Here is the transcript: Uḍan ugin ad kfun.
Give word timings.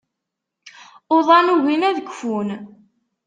Uḍan 1.15 1.51
ugin 1.53 1.87
ad 1.89 1.97
kfun. 2.09 2.49